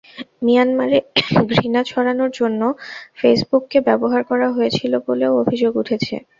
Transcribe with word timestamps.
মিয়ানমারে 0.43 0.97
ঘৃণা 1.49 1.81
ছড়ানোর 1.85 2.31
জন্য 2.33 2.61
ফেসবুককে 3.17 3.77
ব্যবহার 3.87 4.21
করা 4.29 4.47
হয়েছিল 4.55 4.93
বলেও 5.07 5.33
অভিযোগ 5.43 5.73
উঠেছে। 5.81 6.15